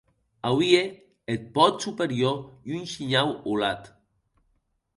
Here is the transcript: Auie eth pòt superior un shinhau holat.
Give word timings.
Auie 0.49 0.83
eth 1.31 1.47
pòt 1.55 1.75
superior 1.83 2.37
un 2.73 2.83
shinhau 2.91 3.29
holat. 3.47 3.81